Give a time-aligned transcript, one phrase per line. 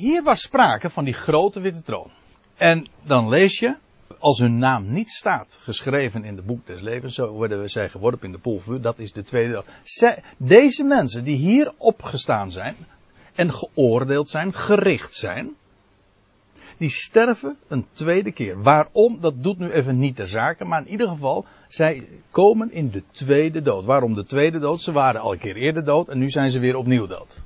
[0.00, 2.10] hier was sprake van die grote witte troon.
[2.56, 3.76] En dan lees je,
[4.18, 7.88] als hun naam niet staat geschreven in het boek des levens, zo worden we zij
[7.88, 9.64] geworpen in de poolvuur, dat is de tweede.
[9.82, 12.76] Zij, deze mensen die hier opgestaan zijn
[13.34, 15.54] en geoordeeld zijn, gericht zijn,
[16.78, 18.62] die sterven een tweede keer.
[18.62, 19.20] Waarom?
[19.20, 23.02] Dat doet nu even niet ter zake, maar in ieder geval, zij komen in de
[23.10, 23.84] tweede dood.
[23.84, 24.80] Waarom de tweede dood?
[24.80, 27.40] Ze waren al een keer eerder dood en nu zijn ze weer opnieuw dood.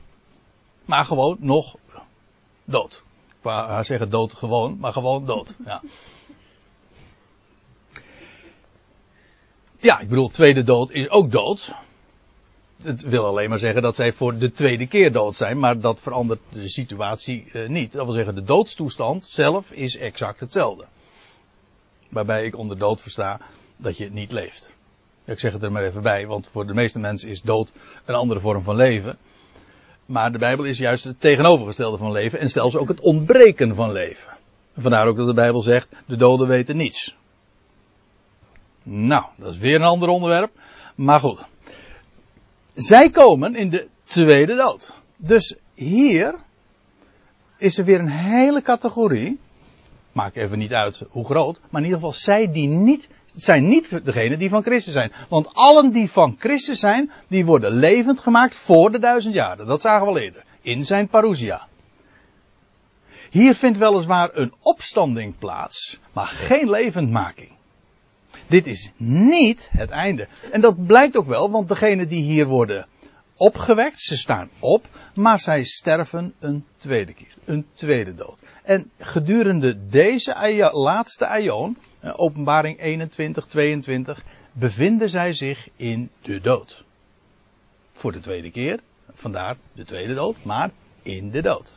[0.84, 1.76] Maar gewoon nog
[2.64, 3.02] dood.
[3.28, 5.54] Ik wou zeggen dood gewoon, maar gewoon dood.
[5.64, 5.82] Ja.
[9.78, 11.72] Ja, ik bedoel, tweede dood is ook dood.
[12.82, 16.00] Het wil alleen maar zeggen dat zij voor de tweede keer dood zijn, maar dat
[16.00, 17.92] verandert de situatie eh, niet.
[17.92, 20.84] Dat wil zeggen, de doodstoestand zelf is exact hetzelfde.
[22.10, 23.40] Waarbij ik onder dood versta
[23.76, 24.72] dat je niet leeft.
[25.24, 27.72] Ik zeg het er maar even bij, want voor de meeste mensen is dood
[28.04, 29.18] een andere vorm van leven.
[30.06, 33.92] Maar de Bijbel is juist het tegenovergestelde van leven en zelfs ook het ontbreken van
[33.92, 34.32] leven.
[34.76, 37.14] Vandaar ook dat de Bijbel zegt, de doden weten niets.
[38.82, 40.50] Nou, dat is weer een ander onderwerp.
[40.94, 41.44] Maar goed.
[42.74, 44.98] Zij komen in de tweede dood.
[45.16, 46.34] Dus hier
[47.58, 49.38] is er weer een hele categorie.
[50.12, 51.60] Maakt even niet uit hoe groot.
[51.70, 55.12] Maar in ieder geval, zij die niet, het zijn niet degenen die van Christus zijn.
[55.28, 59.66] Want allen die van Christus zijn, die worden levend gemaakt voor de duizend jaren.
[59.66, 60.44] Dat zagen we al eerder.
[60.62, 61.66] In zijn parousia.
[63.30, 67.50] Hier vindt weliswaar een opstanding plaats, maar geen levendmaking.
[68.46, 70.28] Dit is niet het einde.
[70.52, 72.86] En dat blijkt ook wel, want degenen die hier worden
[73.36, 77.34] opgewekt, ze staan op, maar zij sterven een tweede keer.
[77.44, 78.42] Een tweede dood.
[78.62, 86.84] En gedurende deze laatste aion, eh, openbaring 21, 22, bevinden zij zich in de dood.
[87.92, 88.80] Voor de tweede keer,
[89.14, 90.70] vandaar de tweede dood, maar
[91.02, 91.74] in de dood.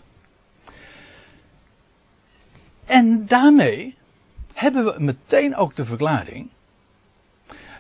[2.86, 3.96] En daarmee
[4.54, 6.50] hebben we meteen ook de verklaring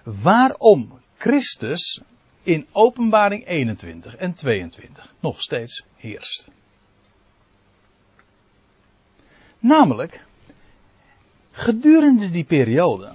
[0.03, 2.01] waarom Christus
[2.47, 6.51] in openbaring 21 en 22 nog steeds heerst.
[9.59, 10.25] Namelijk,
[11.51, 13.11] gedurende die periode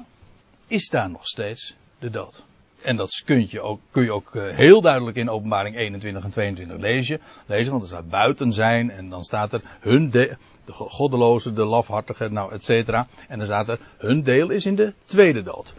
[0.67, 2.45] is daar nog steeds de dood.
[2.83, 6.31] En dat kun je ook, kun je ook eh, heel duidelijk in openbaring 21 en
[6.31, 10.73] 22 lezen, lezen, want er staat buiten zijn en dan staat er hun de, de
[10.73, 13.07] goddeloze, de lafhartige, nou et cetera.
[13.29, 15.75] En dan staat er hun deel is in de tweede dood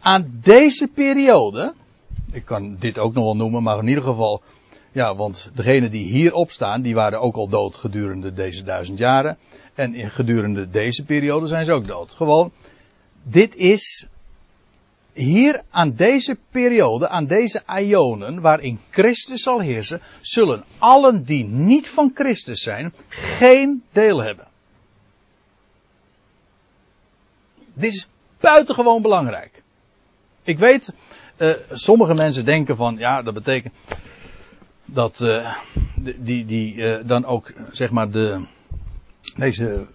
[0.00, 1.74] aan deze periode,
[2.32, 4.42] ik kan dit ook nog wel noemen, maar in ieder geval,
[4.92, 9.38] ja, want degenen die hierop staan, die waren ook al dood gedurende deze duizend jaren.
[9.74, 12.12] En in gedurende deze periode zijn ze ook dood.
[12.12, 12.52] Gewoon,
[13.22, 14.08] dit is
[15.12, 21.88] hier aan deze periode, aan deze ionen, waarin Christus zal heersen, zullen allen die niet
[21.88, 24.46] van Christus zijn, geen deel hebben.
[27.74, 28.08] Dit is
[28.40, 29.62] buitengewoon belangrijk.
[30.42, 30.92] Ik weet,
[31.38, 33.74] uh, sommige mensen denken van, ja, dat betekent
[34.84, 35.54] dat uh,
[36.16, 38.44] die, die uh, dan ook, zeg maar, de,
[39.36, 39.86] deze,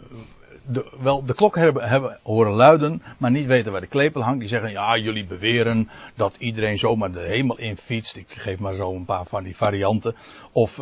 [0.65, 4.39] de, wel de klok hebben, hebben horen luiden, maar niet weten waar de klepel hangt.
[4.39, 8.15] Die zeggen, ja, jullie beweren dat iedereen zomaar de hemel in fietst.
[8.15, 10.15] Ik geef maar zo een paar van die varianten.
[10.51, 10.79] Of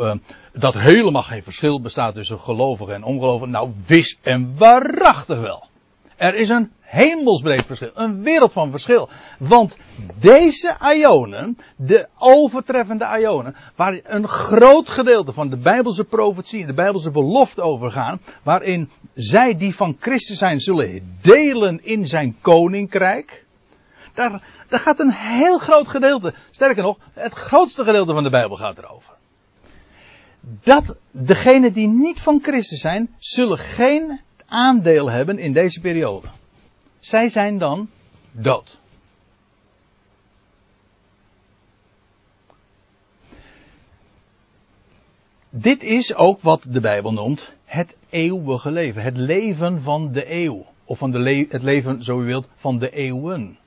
[0.53, 3.49] dat helemaal geen verschil bestaat tussen gelovigen en ongelovigen.
[3.49, 5.69] Nou, wis en waarachtig wel.
[6.21, 7.91] Er is een hemelsbreed verschil.
[7.93, 9.09] Een wereld van verschil.
[9.39, 9.77] Want
[10.19, 17.11] deze ionen, de overtreffende ionen, waar een groot gedeelte van de Bijbelse profetie, de Bijbelse
[17.11, 23.45] belofte over gaan, waarin zij die van Christus zijn zullen delen in zijn koninkrijk.
[24.13, 28.57] Daar, daar gaat een heel groot gedeelte, sterker nog, het grootste gedeelte van de Bijbel
[28.57, 29.13] gaat erover.
[30.63, 34.19] Dat degenen die niet van Christus zijn, zullen geen
[34.51, 36.27] aandeel hebben in deze periode.
[36.99, 37.89] Zij zijn dan
[38.31, 38.79] dood.
[45.49, 49.03] Dit is ook wat de Bijbel noemt het eeuwige leven.
[49.03, 50.65] Het leven van de eeuw.
[50.85, 53.57] Of van de le het leven, zo u wilt, van de eeuwen.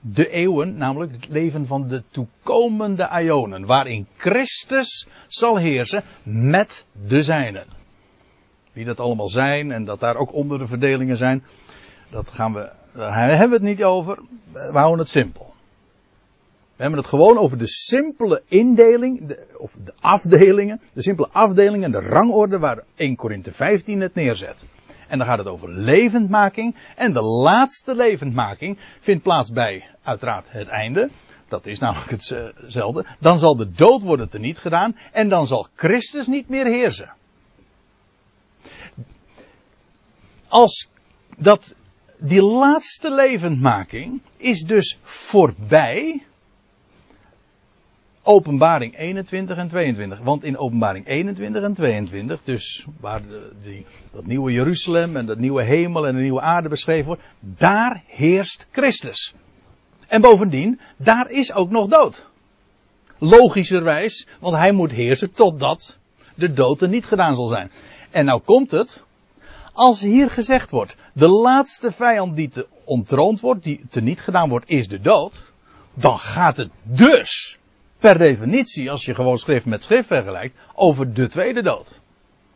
[0.00, 3.66] De eeuwen, namelijk het leven van de toekomende ionen.
[3.66, 7.77] Waarin Christus zal heersen met de zijnen.
[8.78, 11.44] Wie dat allemaal zijn en dat daar ook onder de verdelingen zijn.
[12.10, 14.18] Dat gaan we, daar hebben we het niet over.
[14.52, 15.54] We houden het simpel.
[16.76, 21.90] We hebben het gewoon over de simpele indeling, de, of de afdelingen, de simpele afdelingen,
[21.90, 24.64] de rangorde waar 1 Korinthe 15 het neerzet.
[25.08, 26.76] En dan gaat het over levendmaking.
[26.96, 31.08] En de laatste levendmaking vindt plaats bij, uiteraard, het einde.
[31.48, 33.04] Dat is namelijk hetzelfde.
[33.20, 34.96] Dan zal de dood worden teniet gedaan.
[35.12, 37.16] En dan zal Christus niet meer heersen.
[40.48, 40.88] Als
[41.40, 41.74] dat,
[42.18, 46.22] die laatste levendmaking is dus voorbij
[48.28, 50.18] openbaring 21 en 22.
[50.18, 55.38] Want in openbaring 21 en 22, dus waar de, die, dat nieuwe Jeruzalem en dat
[55.38, 59.34] nieuwe hemel en de nieuwe aarde beschreven wordt, daar heerst Christus.
[60.06, 62.26] En bovendien, daar is ook nog dood.
[63.18, 65.98] Logischerwijs, want hij moet heersen totdat
[66.34, 67.70] de dood er niet gedaan zal zijn.
[68.10, 69.04] En nou komt het,
[69.78, 74.48] als hier gezegd wordt, de laatste vijand die te ontroond wordt, die te niet gedaan
[74.48, 75.52] wordt, is de dood.
[75.94, 77.58] Dan gaat het dus,
[77.98, 82.00] per definitie, als je gewoon schrift met schrift vergelijkt, over de tweede dood.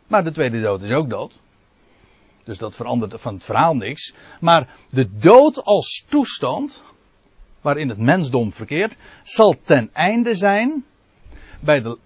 [0.06, 1.38] Maar de tweede dood is ook dood.
[2.44, 4.14] Dus dat verandert van het verhaal niks.
[4.40, 6.84] Maar de dood als toestand,
[7.60, 10.84] waarin het mensdom verkeert, zal ten einde zijn
[11.60, 11.96] bij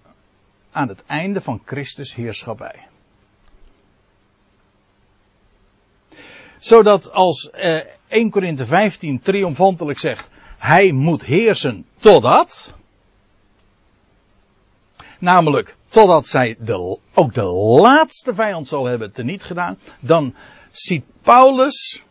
[0.71, 2.87] aan het einde van Christus heerschappij.
[6.67, 12.73] Zodat als eh, 1 Korinthe 15 triomfantelijk zegt, hij moet heersen totdat,
[15.19, 17.43] namelijk totdat zij de, ook de
[17.81, 20.35] laatste vijand zal hebben teniet gedaan, dan
[20.71, 22.03] ziet Paulus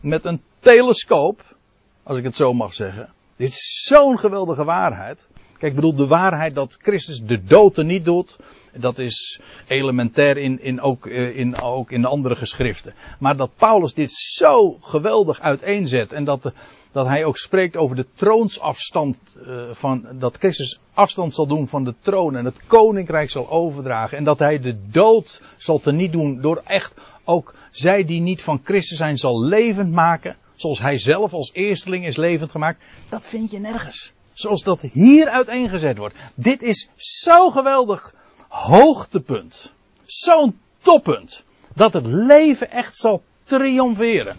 [0.00, 1.56] met een telescoop,
[2.02, 5.28] als ik het zo mag zeggen, dit is zo'n geweldige waarheid.
[5.58, 8.36] Kijk, ik bedoel de waarheid dat Christus de dood er niet doet.
[8.72, 12.94] Dat is elementair in, in, ook, eh, in, ook in de andere geschriften.
[13.18, 16.12] Maar dat Paulus dit zo geweldig uiteenzet.
[16.12, 16.52] En dat,
[16.92, 19.36] dat hij ook spreekt over de troonsafstand.
[19.46, 22.36] Uh, van, dat Christus afstand zal doen van de troon.
[22.36, 24.18] En het koninkrijk zal overdragen.
[24.18, 26.40] En dat hij de dood zal teniet doen.
[26.40, 30.36] Door echt ook zij die niet van Christus zijn zal levend maken.
[30.54, 32.82] Zoals hij zelf als eersteling is levend gemaakt.
[33.08, 34.12] Dat vind je nergens.
[34.34, 36.14] Zoals dat hier uiteengezet wordt.
[36.34, 38.14] Dit is zo geweldig
[38.48, 39.72] hoogtepunt.
[40.04, 41.44] Zo'n toppunt.
[41.74, 44.36] Dat het leven echt zal triomferen.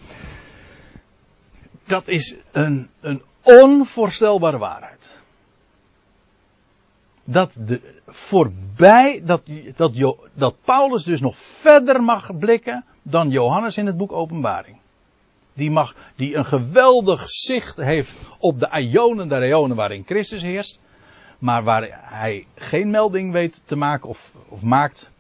[1.83, 5.19] Dat is een, een onvoorstelbare waarheid.
[7.24, 9.44] Dat de voorbij, dat,
[9.75, 14.77] dat, dat Paulus dus nog verder mag blikken dan Johannes in het boek Openbaring.
[15.56, 20.80] Die, mag, die een geweldig zicht heeft op de ionen der eonen waarin Christus heerst.
[21.40, 25.12] Maar waar hij geen melding weet te maken of, of maakt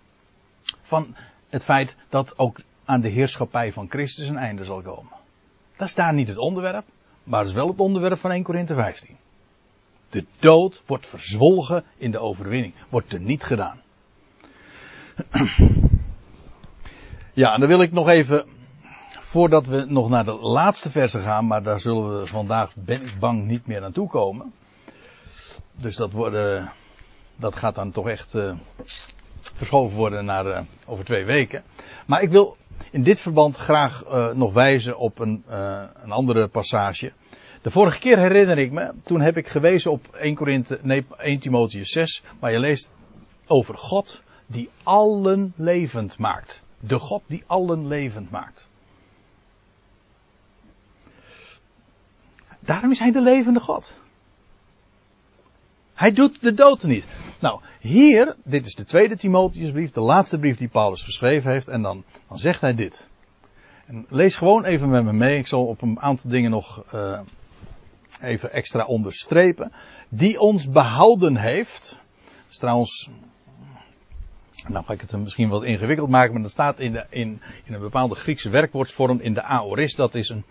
[0.81, 1.15] van
[1.49, 5.11] het feit dat ook aan de heerschappij van Christus een einde zal komen.
[5.75, 6.85] Dat is daar niet het onderwerp,
[7.23, 9.17] maar dat is wel het onderwerp van 1 Korinthe 15.
[10.09, 13.81] De dood wordt verzwolgen in de overwinning, wordt er niet gedaan.
[17.35, 18.45] Ja, en dan wil ik nog even
[19.35, 23.19] voordat we nog naar de laatste versen gaan, maar daar zullen we vandaag, ben ik
[23.19, 24.53] bang, niet meer naartoe komen.
[25.71, 26.71] Dus dat, worden,
[27.35, 28.55] dat gaat dan toch echt uh,
[29.41, 31.63] verschoven worden naar uh, over twee weken.
[32.05, 32.57] Maar ik wil
[32.91, 35.43] in dit verband graag uh, nog wijzen op een,
[36.03, 37.11] een andere passage.
[37.61, 41.39] De vorige keer herinner ik me, toen heb ik gewezen op 1, Korinthe, nee, 1
[41.39, 42.89] Timotheus 6, waar je leest
[43.47, 46.63] over God die allen levend maakt.
[46.79, 48.73] De God die allen levend maakt.
[52.65, 53.99] Daarom is hij de levende God.
[55.93, 57.05] Hij doet de dood niet.
[57.39, 61.81] Nou, hier, dit is de tweede Timotheusbrief, de laatste brief die Paulus geschreven heeft, en
[61.81, 63.07] dan, dan zegt hij dit.
[63.85, 67.19] En lees gewoon even met me mee, ik zal op een aantal dingen nog uh,
[68.21, 69.71] even extra onderstrepen.
[70.09, 71.99] Die ons behouden heeft.
[72.23, 73.09] Dat is trouwens,
[74.67, 77.73] nou ga ik het misschien wat ingewikkeld maken, maar dat staat in, de, in, in
[77.73, 80.45] een bepaalde Griekse werkwoordsvorm in de aoris, dat is een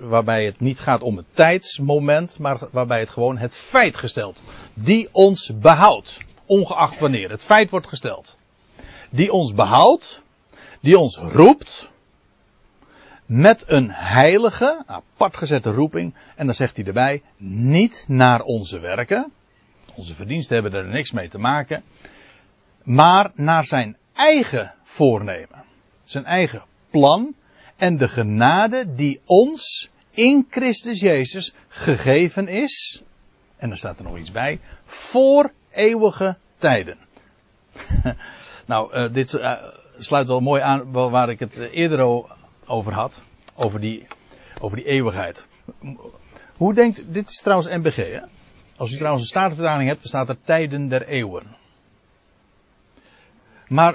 [0.00, 4.42] waarbij het niet gaat om het tijdsmoment, maar waarbij het gewoon het feit gesteld.
[4.74, 6.18] Die ons behoudt.
[6.46, 7.30] Ongeacht wanneer.
[7.30, 8.38] Het feit wordt gesteld.
[9.10, 10.22] Die ons behoudt.
[10.80, 11.90] Die ons roept.
[13.26, 16.14] Met een heilige, apart gezette roeping.
[16.36, 19.32] En dan zegt hij erbij, niet naar onze werken.
[19.94, 21.82] Onze verdiensten hebben er niks mee te maken.
[22.90, 25.64] Maar naar zijn eigen voornemen.
[26.04, 27.34] Zijn eigen plan
[27.76, 33.02] en de genade die ons in Christus Jezus gegeven is.
[33.56, 34.60] En dan staat er nog iets bij.
[34.84, 36.98] Voor eeuwige tijden.
[38.66, 39.62] nou, uh, dit uh,
[39.98, 42.24] sluit wel mooi aan waar ik het eerder
[42.66, 43.22] over had.
[43.54, 44.06] Over die,
[44.60, 45.46] over die eeuwigheid.
[46.56, 48.20] Hoe denkt, dit is trouwens MBG hè?
[48.76, 51.58] Als u trouwens een statenvertaling hebt, dan staat er tijden der eeuwen.
[53.70, 53.94] Maar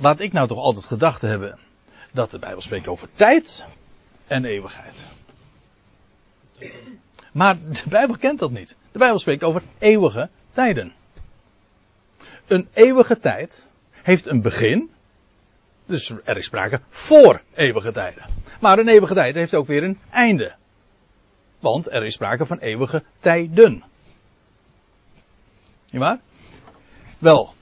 [0.00, 1.58] laat ik nou toch altijd gedacht hebben
[2.12, 3.66] dat de Bijbel spreekt over tijd
[4.26, 5.06] en eeuwigheid.
[7.32, 8.76] Maar de Bijbel kent dat niet.
[8.92, 10.92] De Bijbel spreekt over eeuwige tijden.
[12.46, 14.90] Een eeuwige tijd heeft een begin
[15.86, 18.24] Dus er is sprake voor eeuwige tijden.
[18.60, 20.54] Maar een eeuwige tijd heeft ook weer een einde.
[21.58, 23.84] Want er is sprake van eeuwige tijden.
[25.90, 26.18] Niet waar?
[27.18, 27.54] Wel,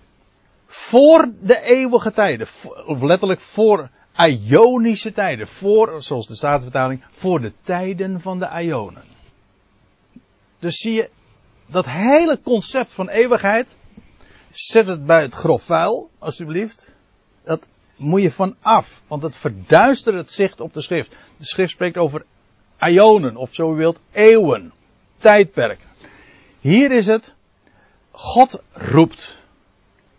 [0.88, 2.46] voor de eeuwige tijden,
[2.86, 9.02] of letterlijk voor Ionische tijden, voor, zoals de Statenvertaling, voor de tijden van de Ionen.
[10.58, 11.10] Dus zie je,
[11.66, 13.76] dat hele concept van eeuwigheid,
[14.52, 16.94] zet het bij het grof vuil, alsjeblieft.
[17.44, 21.10] Dat moet je van af, want het verduistert het zicht op de schrift.
[21.36, 22.24] De schrift spreekt over
[22.80, 24.72] Ionen, of zo u wilt, eeuwen,
[25.18, 25.88] tijdperken.
[26.60, 27.34] Hier is het,
[28.10, 29.37] God roept.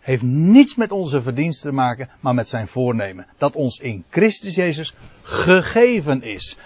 [0.10, 3.28] Heeft niets met onze verdiensten te maken, maar met zijn voornemen.
[3.38, 6.58] Dat ons in Christus Jezus gegeven is.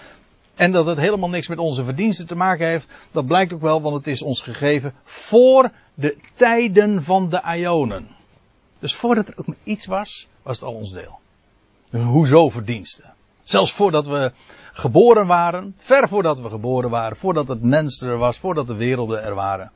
[0.54, 3.82] En dat het helemaal niks met onze verdiensten te maken heeft, dat blijkt ook wel,
[3.82, 8.08] want het is ons gegeven voor de tijden van de Ionen.
[8.78, 11.18] Dus voordat er ook maar iets was, was het al ons deel.
[11.90, 13.14] Hoezo verdiensten?
[13.42, 14.32] Zelfs voordat we
[14.72, 19.22] geboren waren, ver voordat we geboren waren, voordat het mens er was, voordat de werelden
[19.22, 19.70] er waren,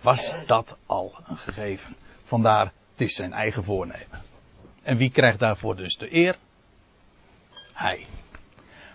[0.00, 1.96] was dat al een gegeven.
[2.22, 4.22] Vandaar, het is zijn eigen voornemen.
[4.82, 6.36] En wie krijgt daarvoor dus de eer?
[7.72, 8.06] Hij.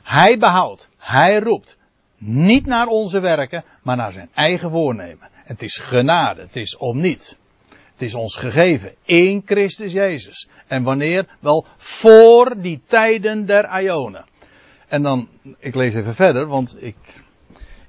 [0.03, 1.77] Hij behoudt, hij roept.
[2.17, 5.29] Niet naar onze werken, maar naar zijn eigen voornemen.
[5.31, 7.37] Het is genade, het is om niet.
[7.67, 10.47] Het is ons gegeven in Christus Jezus.
[10.67, 11.25] En wanneer?
[11.39, 14.25] Wel voor die tijden der Ionen.
[14.87, 16.95] En dan, ik lees even verder, want ik,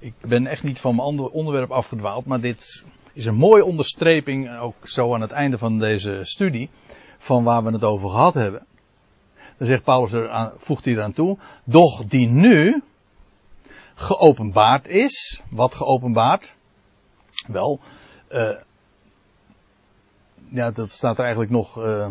[0.04, 4.74] ik ben echt niet van mijn onderwerp afgedwaald, maar dit is een mooie onderstreping, ook
[4.88, 6.70] zo aan het einde van deze studie,
[7.18, 8.66] van waar we het over gehad hebben.
[9.58, 12.82] Dan zegt Paulus er voegt hij eraan toe, doch die nu
[13.94, 15.42] geopenbaard is.
[15.50, 16.54] Wat geopenbaard?
[17.46, 17.80] Wel,
[18.30, 18.60] uh,
[20.48, 21.78] ja, dat staat er eigenlijk nog.
[21.78, 22.10] Uh,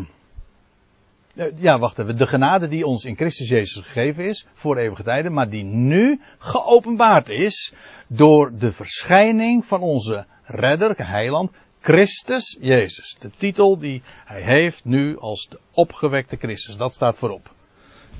[1.55, 2.17] ja, wacht even.
[2.17, 6.21] De genade die ons in Christus Jezus gegeven is voor eeuwige tijden, maar die nu
[6.37, 7.73] geopenbaard is
[8.07, 13.15] door de verschijning van onze redder, heiland, Christus Jezus.
[13.19, 16.77] De titel die hij heeft nu als de opgewekte Christus.
[16.77, 17.51] Dat staat voorop.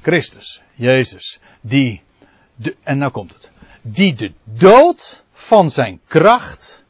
[0.02, 2.02] Christus, Jezus, die,
[2.56, 3.52] de, en nou komt het,
[3.82, 6.83] die de dood van zijn kracht,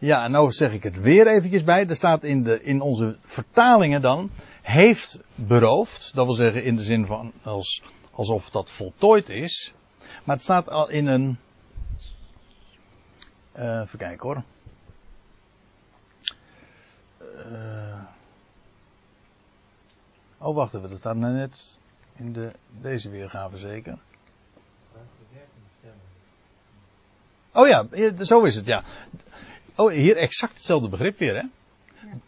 [0.00, 4.02] ja, nou zeg ik het weer eventjes bij, er staat in, de, in onze vertalingen
[4.02, 4.30] dan,
[4.62, 9.72] heeft beroofd, dat wil zeggen in de zin van als, alsof dat voltooid is,
[10.24, 11.38] maar het staat al in een,
[13.56, 14.42] uh, even kijken hoor,
[17.20, 18.02] uh,
[20.38, 21.78] oh, wacht even, dat staat net
[22.16, 23.98] in de, deze weergave zeker.
[27.52, 27.86] Oh ja,
[28.24, 28.84] zo is het, ja.
[29.76, 31.42] Oh, hier exact hetzelfde begrip weer, hè?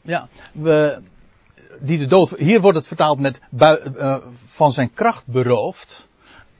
[0.00, 1.02] Ja, we,
[1.80, 6.08] die de dood, hier wordt het vertaald met uh, van zijn kracht beroofd.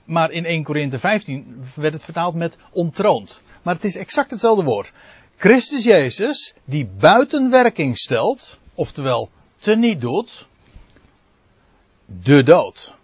[0.05, 3.41] Maar in 1 Korinthe 15 werd het vertaald met ontroond.
[3.63, 4.93] Maar het is exact hetzelfde woord.
[5.37, 10.47] Christus Jezus, die buitenwerking stelt, oftewel teniet doet,
[12.05, 12.95] de dood.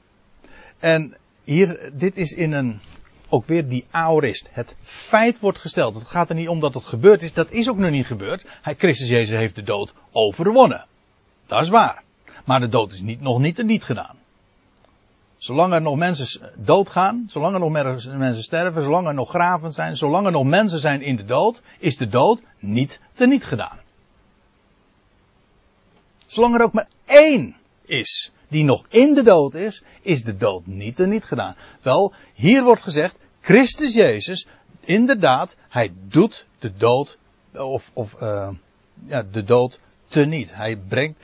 [0.78, 2.80] En hier, dit is in een,
[3.28, 4.48] ook weer die aorist.
[4.52, 5.94] Het feit wordt gesteld.
[5.94, 7.32] Het gaat er niet om dat het gebeurd is.
[7.32, 8.46] Dat is ook nog niet gebeurd.
[8.62, 10.86] Christus Jezus heeft de dood overwonnen.
[11.46, 12.02] Dat is waar.
[12.44, 14.16] Maar de dood is niet, nog niet en niet gedaan.
[15.36, 19.96] Zolang er nog mensen doodgaan, zolang er nog mensen sterven, zolang er nog graven zijn,
[19.96, 23.78] zolang er nog mensen zijn in de dood, is de dood niet teniet gedaan.
[26.26, 30.66] Zolang er ook maar één is die nog in de dood is, is de dood
[30.66, 31.56] niet teniet gedaan.
[31.82, 34.46] Wel, hier wordt gezegd, Christus Jezus,
[34.80, 37.18] inderdaad, hij doet de dood,
[37.54, 38.48] of, of uh,
[39.06, 40.54] ja, de dood teniet.
[40.54, 41.18] Hij brengt,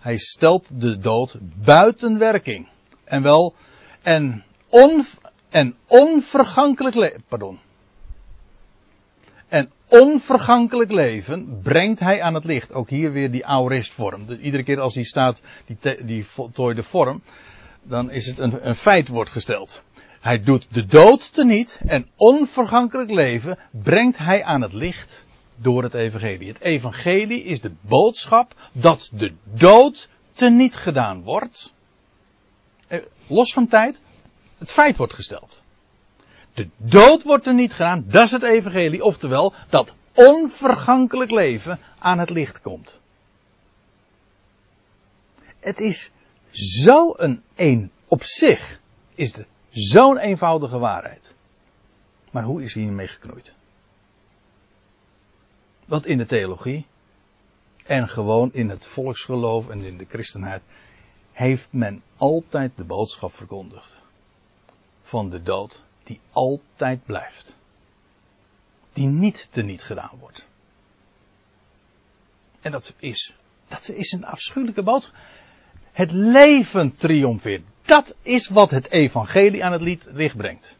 [0.00, 2.68] hij stelt de dood buiten werking.
[3.04, 3.54] En wel,
[4.02, 5.04] en, on,
[5.48, 7.58] en onvergankelijk leven, pardon.
[9.50, 12.72] En onvergankelijk leven brengt hij aan het licht.
[12.72, 14.22] Ook hier weer die aoristvorm.
[14.40, 17.22] Iedere keer als hij staat, die, die voltooide vorm,
[17.82, 19.82] dan is het een, een feit wordt gesteld.
[20.20, 25.24] Hij doet de dood teniet en onvergankelijk leven brengt hij aan het licht
[25.56, 26.48] door het evangelie.
[26.48, 31.72] Het evangelie is de boodschap dat de dood teniet gedaan wordt.
[32.86, 34.00] Eh, los van tijd,
[34.58, 35.62] het feit wordt gesteld.
[36.54, 42.18] De dood wordt er niet gedaan, dat is het evangelie, oftewel dat onvergankelijk leven aan
[42.18, 42.98] het licht komt.
[45.58, 46.10] Het is
[46.50, 48.80] zo een, op zich
[49.14, 51.34] is het zo'n eenvoudige waarheid.
[52.30, 53.52] Maar hoe is hiermee geknoeid?
[55.84, 56.86] Want in de theologie
[57.84, 60.62] en gewoon in het volksgeloof en in de christenheid
[61.32, 63.96] heeft men altijd de boodschap verkondigd.
[65.02, 67.56] Van de dood die altijd blijft.
[68.92, 70.46] Die niet teniet gedaan wordt.
[72.60, 73.34] En dat is,
[73.68, 75.14] dat is een afschuwelijke boodschap.
[75.92, 77.62] Het leven triomfeert.
[77.82, 80.76] Dat is wat het evangelie aan het licht brengt.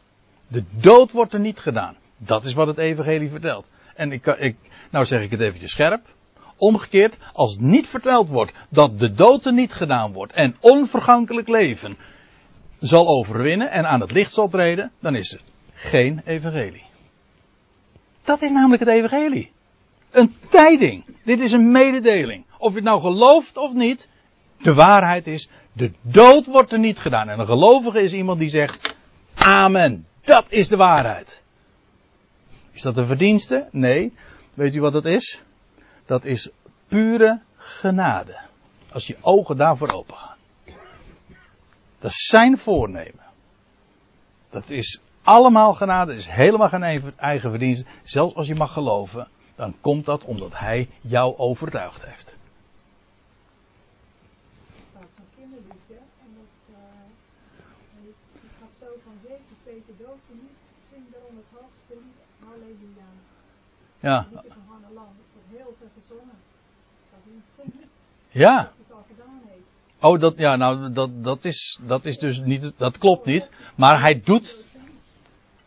[0.48, 1.96] De dood wordt er niet gedaan.
[2.16, 3.66] Dat is wat het evangelie vertelt.
[3.94, 4.56] En ik, ik,
[4.90, 6.14] nou zeg ik het eventjes scherp.
[6.56, 11.96] Omgekeerd, als niet verteld wordt dat de dood er niet gedaan wordt en onvergankelijk leven
[12.80, 15.42] zal overwinnen en aan het licht zal treden, dan is het
[15.74, 16.84] geen evangelie.
[18.22, 19.52] Dat is namelijk het evangelie.
[20.10, 21.04] Een tijding.
[21.24, 22.44] Dit is een mededeling.
[22.58, 24.08] Of je het nou gelooft of niet,
[24.62, 27.28] de waarheid is, de dood wordt er niet gedaan.
[27.28, 28.94] En een gelovige is iemand die zegt,
[29.34, 30.06] amen.
[30.20, 31.42] Dat is de waarheid.
[32.72, 33.68] Is dat een verdienste?
[33.70, 34.12] Nee.
[34.54, 35.42] Weet u wat dat is?
[36.06, 36.50] Dat is
[36.88, 38.38] pure genade.
[38.92, 40.29] Als je ogen daarvoor open.
[42.00, 43.24] Dat is zijn voornemen.
[44.50, 47.86] Dat is allemaal genade, dat is helemaal geen eigen verdienste.
[48.02, 52.38] Zelfs als je mag geloven, dan komt dat omdat hij jou overtuigd heeft.
[64.00, 64.26] Ja.
[68.32, 68.72] Ja.
[70.00, 73.50] Oh, dat, ja, nou, dat, dat is, dat is dus niet, dat klopt niet.
[73.76, 74.66] Maar hij doet,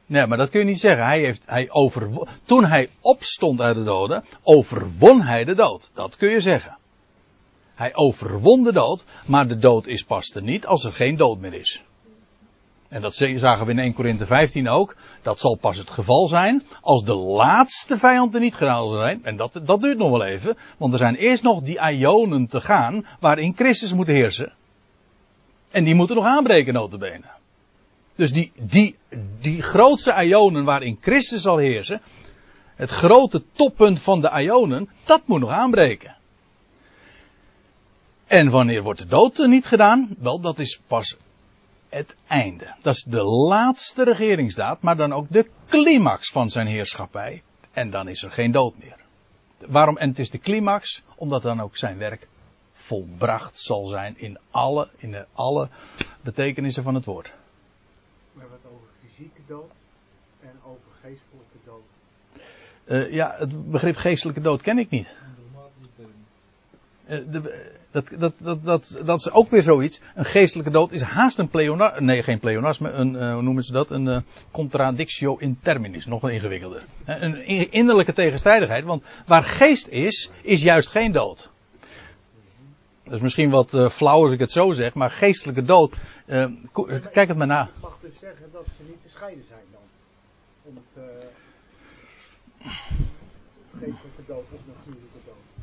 [0.05, 1.05] nee, maar dat kun je niet zeggen.
[1.05, 5.89] Hij heeft, hij over, toen hij opstond uit de doden, overwon hij de dood.
[5.93, 6.77] Dat kun je zeggen.
[7.75, 11.39] Hij overwon de dood, maar de dood is pas er niet als er geen dood
[11.39, 11.83] meer is.
[12.93, 14.95] En dat zagen we in 1 Korinthe 15 ook.
[15.21, 19.25] Dat zal pas het geval zijn als de laatste vijand er niet gedaan zijn.
[19.25, 20.57] En dat, dat duurt nog wel even.
[20.77, 24.53] Want er zijn eerst nog die ionen te gaan waarin Christus moet heersen.
[25.71, 27.25] En die moeten nog aanbreken notabene.
[28.15, 28.97] Dus die, die,
[29.39, 32.01] die grootste ionen waarin Christus zal heersen.
[32.75, 34.89] Het grote toppunt van de ionen.
[35.03, 36.15] Dat moet nog aanbreken.
[38.27, 40.15] En wanneer wordt de dood niet gedaan?
[40.19, 41.17] Wel, dat is pas
[41.93, 42.73] het einde.
[42.81, 47.43] Dat is de laatste regeringsdaad, maar dan ook de climax van zijn heerschappij.
[47.71, 48.95] En dan is er geen dood meer.
[49.57, 49.97] Waarom?
[49.97, 52.27] En het is de climax, omdat dan ook zijn werk
[52.73, 55.69] volbracht zal zijn in alle, in de, alle
[56.21, 57.33] betekenissen van het woord.
[58.33, 59.71] We hebben het over fysieke dood
[60.41, 61.83] en over geestelijke dood.
[62.85, 65.15] Uh, ja, het begrip geestelijke dood ken ik niet.
[67.09, 67.17] Uh,
[67.91, 70.01] dat, dat, dat, dat, dat is ook weer zoiets.
[70.15, 72.01] Een geestelijke dood is haast een pleonasme.
[72.01, 72.91] Nee, geen pleonasme.
[72.91, 73.91] Een, uh, hoe noemen ze dat?
[73.91, 74.17] Een uh,
[74.51, 76.05] contradictio in terminis.
[76.05, 76.85] Nog een ingewikkelder.
[77.05, 78.83] Een innerlijke tegenstrijdigheid.
[78.83, 81.51] Want waar geest is, is juist geen dood.
[83.03, 84.93] Dat is misschien wat uh, flauw als ik het zo zeg.
[84.93, 85.95] Maar geestelijke dood.
[87.11, 87.63] kijk het maar na.
[87.63, 89.81] Ik mag dus zeggen dat ze niet te scheiden zijn dan.
[90.63, 91.03] Om het.
[93.71, 95.62] geestelijke dood of natuurlijke dood.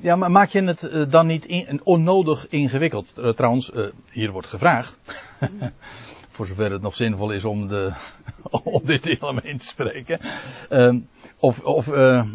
[0.00, 3.14] Ja, maar maak je het uh, dan niet onnodig ingewikkeld?
[3.18, 4.98] Uh, trouwens, uh, hier wordt gevraagd.
[6.34, 7.92] voor zover het nog zinvol is om, de,
[8.50, 10.20] om dit element te spreken.
[10.68, 10.98] Ehm,
[11.38, 11.88] of, of,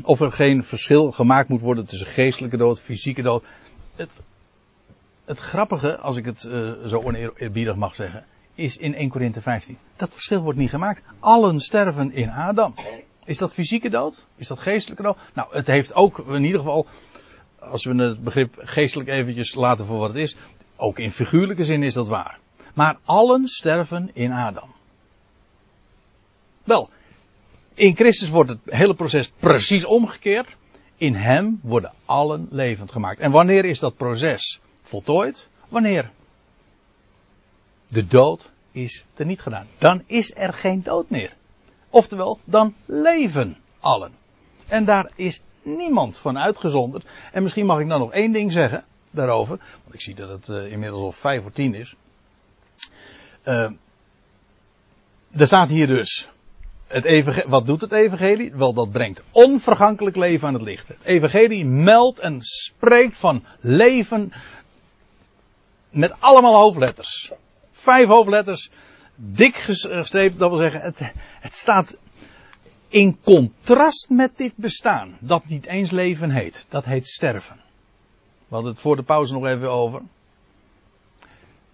[0.03, 3.43] of er geen verschil gemaakt moet worden tussen geestelijke dood, fysieke dood.
[3.95, 4.21] Het,
[5.25, 6.39] het grappige, als ik het
[6.85, 9.77] zo oneerbiedig mag zeggen, is in 1 Korinthe 15.
[9.95, 11.01] Dat verschil wordt niet gemaakt.
[11.19, 12.73] Allen sterven in Adam.
[13.29, 14.25] Is dat fysieke dood?
[14.35, 15.17] Is dat geestelijke dood?
[15.33, 16.87] Nou, het heeft ook in ieder geval
[17.59, 20.35] als we het begrip geestelijk eventjes laten voor wat het is,
[20.75, 22.39] ook in figuurlijke zin is dat waar.
[22.73, 24.69] Maar allen sterven in Adam.
[26.63, 26.89] Wel,
[27.73, 30.57] in Christus wordt het hele proces precies omgekeerd.
[30.97, 33.19] In hem worden allen levend gemaakt.
[33.19, 35.49] En wanneer is dat proces voltooid?
[35.67, 36.11] Wanneer
[37.87, 39.67] de dood is er niet gedaan.
[39.77, 41.37] Dan is er geen dood meer.
[41.89, 44.11] Oftewel, dan leven allen.
[44.67, 47.05] En daar is niemand van uitgezonderd.
[47.31, 49.57] En misschien mag ik dan nog één ding zeggen daarover.
[49.83, 51.95] Want ik zie dat het uh, inmiddels al vijf voor tien is.
[53.43, 53.71] Uh,
[55.31, 56.29] er staat hier dus.
[56.87, 58.53] Het wat doet het evangelie?
[58.53, 60.87] Wel, dat brengt onvergankelijk leven aan het licht.
[60.87, 64.33] Het evangelie meldt en spreekt van leven
[65.89, 67.31] met allemaal hoofdletters.
[67.71, 68.71] Vijf hoofdletters,
[69.21, 71.97] dik gestreept, dat wil zeggen, het, het staat
[72.87, 77.55] in contrast met dit bestaan, dat niet eens leven heet, dat heet sterven.
[78.47, 80.01] We hadden het voor de pauze nog even over.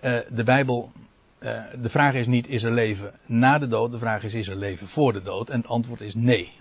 [0.01, 0.91] Uh, de Bijbel,
[1.39, 4.47] uh, de vraag is niet is er leven na de dood, de vraag is is
[4.47, 6.53] er leven voor de dood en het antwoord is nee.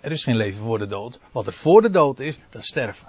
[0.00, 1.20] Er is geen leven voor de dood.
[1.32, 3.08] Wat er voor de dood is, dat is sterven.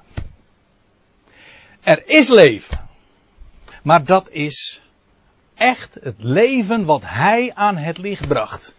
[1.82, 2.90] Er is leven.
[3.84, 4.82] Maar dat is
[5.62, 8.76] echt het leven wat hij aan het licht bracht.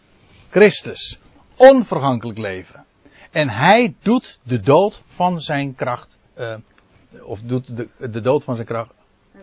[0.50, 1.18] Christus.
[1.56, 2.84] Onvergankelijk leven.
[3.30, 6.18] En hij doet de dood van zijn kracht.
[6.38, 6.54] Uh,
[7.24, 8.94] of doet de, de dood van zijn kracht.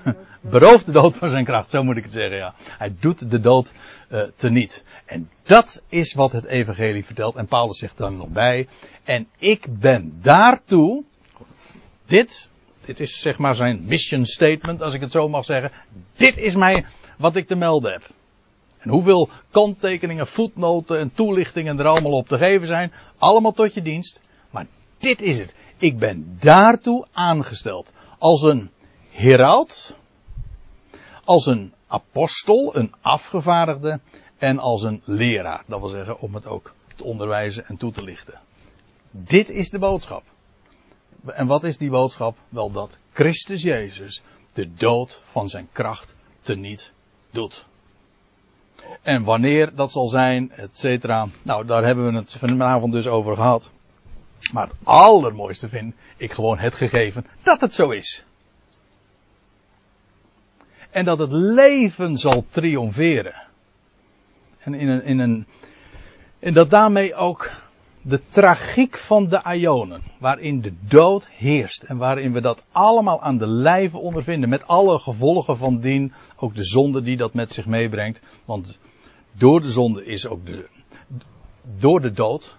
[0.42, 2.54] Berooft de dood van zijn kracht, zo moet ik het zeggen, ja.
[2.78, 3.74] Hij doet de dood
[4.10, 4.84] uh, teniet.
[5.06, 7.36] En dat is wat het evangelie vertelt.
[7.36, 8.68] En Paulus zegt dan nog bij.
[9.04, 11.04] En ik ben daartoe,
[12.06, 12.50] dit,
[12.86, 15.72] dit is zeg maar zijn mission statement, als ik het zo mag zeggen.
[16.16, 16.86] Dit is mij
[17.18, 18.10] wat ik te melden heb.
[18.80, 22.92] En hoeveel kanttekeningen, voetnoten en toelichtingen er allemaal op te geven zijn.
[23.18, 24.22] Allemaal tot je dienst.
[24.50, 25.56] Maar dit is het.
[25.78, 27.94] Ik ben daartoe aangesteld.
[28.18, 28.70] Als een
[29.12, 29.96] heraut.
[31.24, 34.00] Als een apostel, een afgevaardigde.
[34.38, 35.64] En als een leraar.
[35.68, 38.40] Dat wil zeggen om het ook te onderwijzen en toe te lichten.
[39.12, 40.24] Dit is de boodschap.
[41.26, 42.38] En wat is die boodschap?
[42.50, 44.22] Wel dat Christus Jezus
[44.54, 46.94] de dood van zijn kracht teniet
[47.32, 47.66] doet.
[49.02, 51.28] En wanneer dat zal zijn, et cetera.
[51.42, 53.72] Nou, daar hebben we het vanavond dus over gehad.
[54.54, 58.24] Maar het allermooiste vind ik gewoon het gegeven dat het zo is.
[60.90, 63.48] En dat het leven zal triomferen.
[64.60, 65.48] En in een, in een,
[66.40, 67.52] en dat daarmee ook
[68.02, 73.38] de tragiek van de Ionen, waarin de dood heerst en waarin we dat allemaal aan
[73.38, 77.66] de lijve ondervinden, met alle gevolgen van dien, ook de zonde die dat met zich
[77.66, 78.78] meebrengt, want
[79.32, 80.68] door de zonde is ook de,
[81.78, 82.58] door de dood,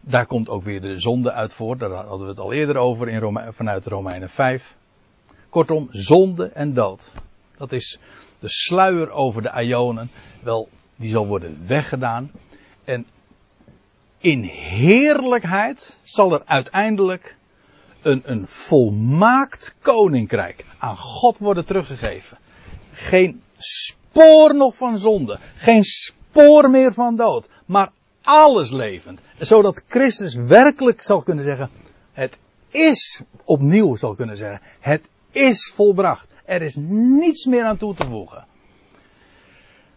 [0.00, 3.08] daar komt ook weer de zonde uit voort, daar hadden we het al eerder over
[3.08, 4.76] in Rome, vanuit Romeinen 5.
[5.48, 7.12] Kortom, zonde en dood.
[7.56, 7.98] Dat is
[8.38, 10.10] de sluier over de Ionen.
[10.42, 12.30] Wel, die zal worden weggedaan.
[12.84, 13.06] En
[14.24, 17.36] in heerlijkheid zal er uiteindelijk
[18.02, 22.38] een, een volmaakt koninkrijk aan God worden teruggegeven.
[22.92, 25.38] Geen spoor nog van zonde.
[25.56, 27.48] Geen spoor meer van dood.
[27.66, 27.90] Maar
[28.22, 29.20] alles levend.
[29.38, 31.70] Zodat Christus werkelijk zal kunnen zeggen:
[32.12, 32.38] Het
[32.70, 36.32] is opnieuw zal kunnen zeggen: Het is volbracht.
[36.44, 36.76] Er is
[37.18, 38.46] niets meer aan toe te voegen.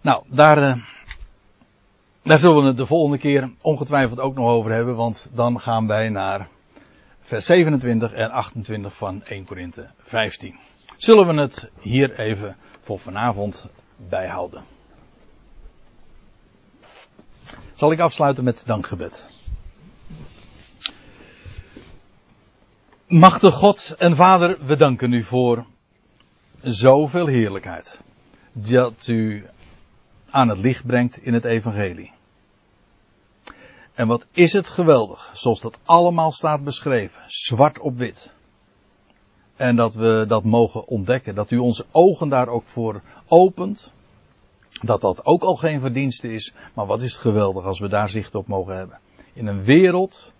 [0.01, 0.77] Nou, daar, eh,
[2.27, 5.87] daar zullen we het de volgende keer ongetwijfeld ook nog over hebben, want dan gaan
[5.87, 6.47] wij naar
[7.21, 10.55] vers 27 en 28 van 1 Korinthe 15.
[10.95, 13.67] Zullen we het hier even voor vanavond
[14.09, 14.63] bijhouden.
[17.73, 19.29] Zal ik afsluiten met dankgebed.
[23.07, 25.65] Machtige God en Vader, we danken u voor
[26.61, 27.99] zoveel heerlijkheid.
[28.51, 29.45] Dat u
[30.29, 32.15] aan het licht brengt in het evangelie.
[33.97, 38.33] En wat is het geweldig, zoals dat allemaal staat beschreven, zwart op wit.
[39.55, 43.93] En dat we dat mogen ontdekken, dat u onze ogen daar ook voor opent.
[44.81, 48.09] Dat dat ook al geen verdienste is, maar wat is het geweldig als we daar
[48.09, 48.99] zicht op mogen hebben.
[49.33, 50.31] In een wereld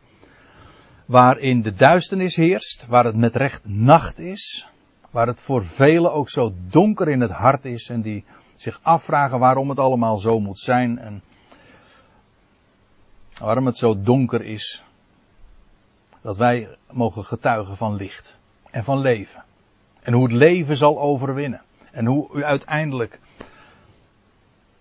[1.05, 4.67] waarin de duisternis heerst, waar het met recht nacht is,
[5.11, 8.23] waar het voor velen ook zo donker in het hart is en die
[8.55, 11.21] zich afvragen waarom het allemaal zo moet zijn en
[13.39, 14.84] waarom het zo donker is,
[16.21, 18.38] dat wij mogen getuigen van licht
[18.71, 19.43] en van leven.
[20.02, 21.62] En hoe het leven zal overwinnen.
[21.91, 23.19] En hoe u uiteindelijk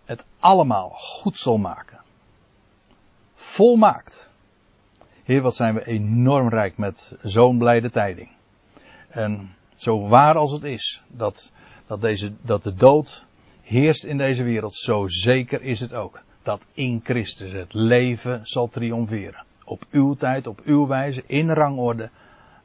[0.04, 2.00] het allemaal goed zal maken.
[3.34, 4.30] Volmaakt.
[5.24, 8.28] Heer, wat zijn we enorm rijk met zo'n blijde tijding.
[9.08, 11.52] En zo waar als het is dat,
[11.86, 13.24] dat, deze, dat de dood
[13.62, 18.68] heerst in deze wereld, zo zeker is het ook dat in Christus het leven zal
[18.68, 19.44] triomferen.
[19.64, 22.10] Op uw tijd, op uw wijze, in rangorde,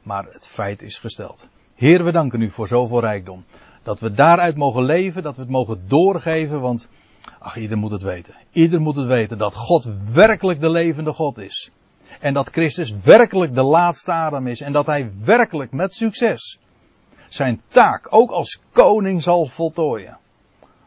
[0.02, 1.48] maar het feit is gesteld.
[1.74, 3.44] Heer, we danken u voor zoveel rijkdom.
[3.82, 6.88] Dat we daaruit mogen leven, dat we het mogen doorgeven, want,
[7.38, 8.34] ach, ieder moet het weten.
[8.52, 11.70] Ieder moet het weten dat God werkelijk de levende God is.
[12.20, 14.60] En dat Christus werkelijk de laatste adem is.
[14.60, 16.58] En dat hij werkelijk met succes
[17.28, 20.18] zijn taak ook als koning zal voltooien.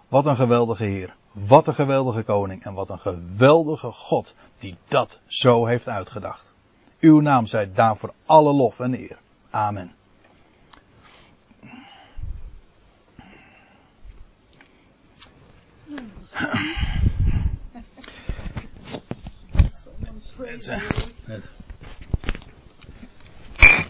[0.07, 1.15] Wat een geweldige Heer.
[1.35, 2.63] Wat een geweldige koning.
[2.63, 6.53] En wat een geweldige God die dat zo heeft uitgedacht.
[6.99, 9.17] Uw naam zij daarvoor alle lof en eer.
[9.49, 9.95] Amen.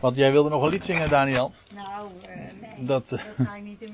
[0.01, 1.53] Want jij wilde nog een lied zingen, Daniel?
[1.73, 2.85] Nou, uh, nee.
[2.85, 3.91] Dat, dat ga ik niet in